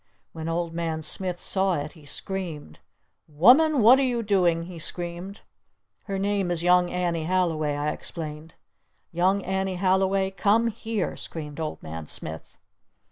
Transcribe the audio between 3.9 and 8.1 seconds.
are you doing?" he screamed. "Her name is Young Annie Halliway," I